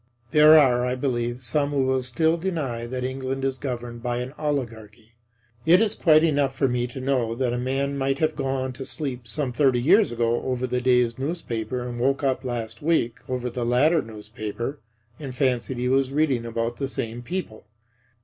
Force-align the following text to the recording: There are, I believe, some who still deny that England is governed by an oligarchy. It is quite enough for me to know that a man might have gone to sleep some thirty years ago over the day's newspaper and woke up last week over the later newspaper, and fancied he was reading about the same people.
There 0.31 0.57
are, 0.57 0.83
I 0.83 0.95
believe, 0.95 1.43
some 1.43 1.69
who 1.69 2.01
still 2.01 2.35
deny 2.35 2.87
that 2.87 3.03
England 3.03 3.45
is 3.45 3.59
governed 3.59 4.01
by 4.01 4.17
an 4.17 4.33
oligarchy. 4.35 5.11
It 5.63 5.79
is 5.79 5.93
quite 5.93 6.23
enough 6.23 6.55
for 6.55 6.67
me 6.67 6.87
to 6.87 6.99
know 6.99 7.35
that 7.35 7.53
a 7.53 7.57
man 7.59 7.99
might 7.99 8.17
have 8.17 8.35
gone 8.35 8.73
to 8.73 8.83
sleep 8.83 9.27
some 9.27 9.53
thirty 9.53 9.79
years 9.79 10.11
ago 10.11 10.41
over 10.41 10.65
the 10.65 10.81
day's 10.81 11.19
newspaper 11.19 11.87
and 11.87 11.99
woke 11.99 12.23
up 12.23 12.43
last 12.43 12.81
week 12.81 13.17
over 13.29 13.47
the 13.47 13.63
later 13.63 14.01
newspaper, 14.01 14.79
and 15.19 15.35
fancied 15.35 15.77
he 15.77 15.87
was 15.87 16.09
reading 16.09 16.47
about 16.47 16.77
the 16.77 16.87
same 16.87 17.21
people. 17.21 17.67